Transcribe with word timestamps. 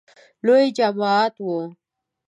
لوی 0.45 0.65
جماعت 0.77 1.35
و. 1.45 1.47